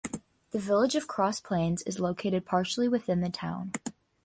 [0.49, 3.73] The Village of Cross Plains is located partially within the town.